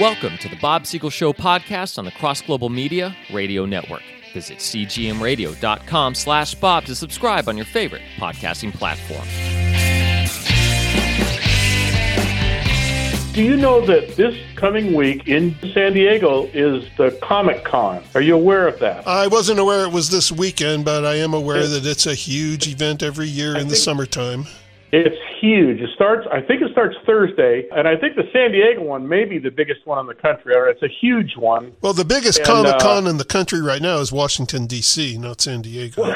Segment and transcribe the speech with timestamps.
[0.00, 4.02] Welcome to the Bob Siegel Show podcast on the Cross Global Media Radio Network.
[4.32, 9.26] Visit cgmradio.com slash Bob to subscribe on your favorite podcasting platform.
[13.32, 18.00] Do you know that this coming week in San Diego is the Comic Con?
[18.14, 19.04] Are you aware of that?
[19.04, 22.68] I wasn't aware it was this weekend, but I am aware that it's a huge
[22.68, 24.46] event every year in the summertime.
[24.90, 25.80] It's huge.
[25.80, 29.24] It starts, I think it starts Thursday, and I think the San Diego one may
[29.24, 30.54] be the biggest one in the country.
[30.56, 31.72] It's a huge one.
[31.82, 35.42] Well, the biggest Comic Con uh, in the country right now is Washington, D.C., not
[35.42, 36.02] San Diego.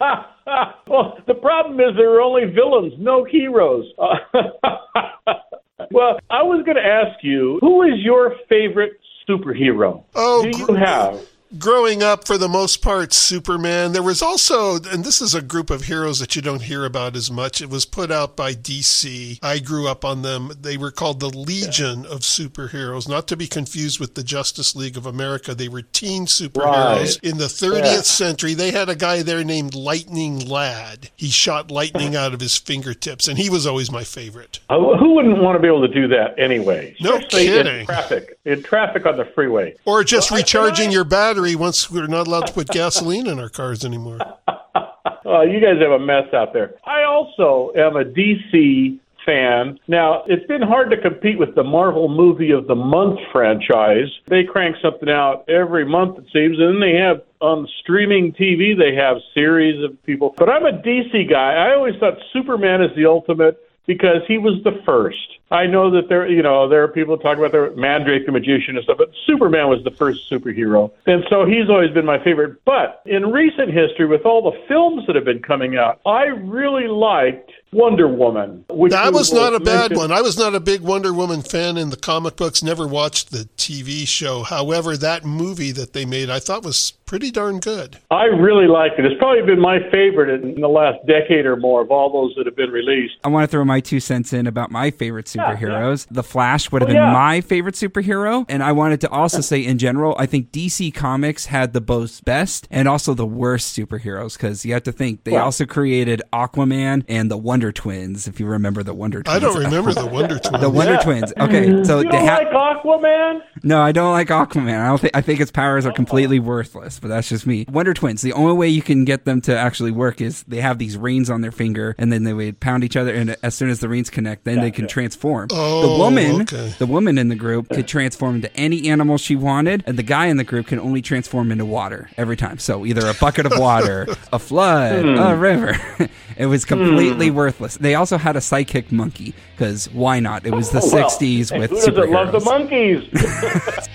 [0.00, 3.86] well, the problem is there are only villains, no heroes.
[3.98, 10.02] well, I was going to ask you, who is your favorite superhero?
[10.14, 11.20] Oh, Do you have?
[11.58, 13.92] Growing up, for the most part, Superman.
[13.92, 17.14] There was also, and this is a group of heroes that you don't hear about
[17.16, 17.60] as much.
[17.60, 19.38] It was put out by DC.
[19.42, 20.52] I grew up on them.
[20.60, 24.96] They were called the Legion of Superheroes, not to be confused with the Justice League
[24.96, 25.54] of America.
[25.54, 27.18] They were teen superheroes Right.
[27.22, 28.00] in the 30th Yeah.
[28.02, 28.54] century.
[28.54, 31.10] They had a guy there named Lightning Lad.
[31.16, 34.58] He shot lightning out of his fingertips, and he was always my favorite.
[34.68, 36.96] Uh, Who wouldn't want to be able to do that anyway?
[37.00, 37.80] No Especially kidding.
[37.80, 39.74] In traffic, in traffic on the freeway.
[39.84, 43.26] Or just Well, I- recharging I- your battery once we're not allowed to put gasoline
[43.26, 44.18] in our cars anymore.
[44.48, 46.74] Uh, you guys have a mess out there.
[46.84, 49.78] I also am a DC fan.
[49.88, 54.08] Now, it's been hard to compete with the Marvel Movie of the Month franchise.
[54.28, 58.78] They crank something out every month, it seems, and then they have on streaming TV,
[58.78, 60.34] they have series of people.
[60.38, 61.54] But I'm a DC guy.
[61.54, 65.18] I always thought Superman is the ultimate because he was the first.
[65.50, 68.76] I know that there, you know, there are people talking about the Mandrake the magician
[68.76, 72.64] and stuff, but Superman was the first superhero, and so he's always been my favorite.
[72.64, 76.88] But in recent history, with all the films that have been coming out, I really
[76.88, 78.64] liked Wonder Woman.
[78.70, 80.12] Which That was not a bad mentioned- one.
[80.12, 83.48] I was not a big Wonder Woman fan in the comic books, never watched the
[83.56, 84.42] TV show.
[84.42, 87.98] However, that movie that they made I thought was pretty darn good.
[88.10, 89.04] I really liked it.
[89.04, 92.46] It's probably been my favorite in the last decade or more of all those that
[92.46, 93.14] have been released.
[93.22, 96.06] I want to throw my two cents in about my favorite superheroes.
[96.10, 97.12] The Flash would have Oh, been yeah.
[97.12, 98.44] my favorite superhero.
[98.48, 102.24] And I wanted to also say, in general, I think DC Comics had the both
[102.24, 106.22] best and also the worst superheroes because you have to think they Well- also created
[106.32, 109.36] Aquaman and the Wonder Twins, if you remember the Wonder Twins.
[109.36, 110.60] I don't remember the Wonder Twins.
[110.66, 110.98] The Wonder Yeah.
[111.00, 111.32] Twins.
[111.38, 113.40] Okay, so You don't ha- like Aquaman?
[113.62, 114.80] no, I don't like Aquaman.
[114.80, 115.94] I don't think I think its powers are oh.
[115.94, 117.66] completely worthless, but that's just me.
[117.70, 118.22] Wonder Twins.
[118.22, 121.28] The only way you can get them to actually work is they have these rings
[121.30, 123.88] on their finger, and then they would pound each other, and as soon as the
[123.88, 125.25] rings connect, then they can transform.
[125.48, 126.72] The Oh, woman, okay.
[126.78, 130.26] the woman in the group, could transform into any animal she wanted, and the guy
[130.26, 132.58] in the group can only transform into water every time.
[132.58, 135.18] So either a bucket of water, a flood, Hmm.
[135.18, 135.76] a river.
[136.36, 137.76] it was completely worthless.
[137.76, 140.46] They also had a psychic monkey because why not?
[140.46, 143.08] It was the Oh, well, '60s hey, with who doesn't love the monkeys?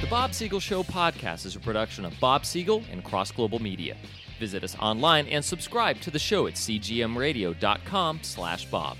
[0.00, 3.96] The Bob Siegel Show podcast is a production of Bob Siegel and Cross Global Media.
[4.38, 8.96] Visit us online and subscribe to the show at cgmradio.com slash Bob.